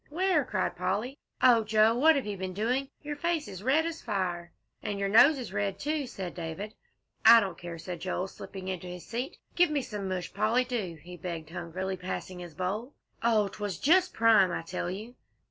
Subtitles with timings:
[0.09, 1.19] "Where?" cried Polly.
[1.43, 2.89] "Oh, Joe, what have you been doing?
[3.03, 6.73] Your face is as red as fire." "And your nose is red, too," said David.
[7.23, 9.37] "I don't care," said Joel, slipping into his seat.
[9.55, 12.95] "Give me some mush, Polly, do!" he begged hungrily, passing his bowl.
[13.21, 15.13] "Oh, 'twas just prime, I tell you!"